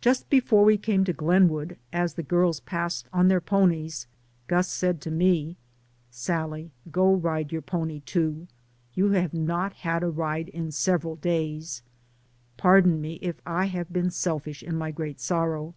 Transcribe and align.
Just 0.00 0.28
before 0.28 0.64
we 0.64 0.76
came 0.76 1.04
to 1.04 1.12
Glenwood, 1.12 1.76
as 1.92 2.14
the 2.14 2.24
girls 2.24 2.58
passed 2.58 3.06
on 3.12 3.28
their 3.28 3.40
ponies, 3.40 4.08
Gus 4.48 4.66
said 4.66 5.00
to 5.02 5.10
me, 5.12 5.56
"Sallie, 6.10 6.72
go 6.90 7.14
ride 7.14 7.52
your 7.52 7.62
pony, 7.62 8.00
too; 8.00 8.48
you 8.94 9.10
have 9.10 9.32
not 9.32 9.72
had 9.74 10.02
a 10.02 10.10
ride 10.10 10.50
for 10.52 10.72
several 10.72 11.14
days. 11.14 11.84
Pardon 12.56 13.00
me 13.00 13.20
if 13.22 13.40
I 13.46 13.66
have 13.66 13.92
been 13.92 14.10
selfish 14.10 14.64
in 14.64 14.74
my 14.76 14.90
great 14.90 15.20
sorrow." 15.20 15.74